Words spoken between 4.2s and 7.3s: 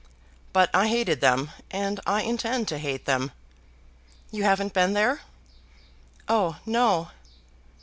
You haven't been there?" "Oh no."